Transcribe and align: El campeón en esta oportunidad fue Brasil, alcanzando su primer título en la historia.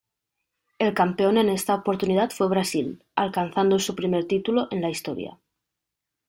El 0.79 0.95
campeón 0.95 1.37
en 1.37 1.47
esta 1.47 1.75
oportunidad 1.75 2.31
fue 2.31 2.47
Brasil, 2.47 3.03
alcanzando 3.15 3.77
su 3.77 3.93
primer 3.93 4.25
título 4.25 4.67
en 4.71 4.81
la 4.81 4.89
historia. 4.89 5.37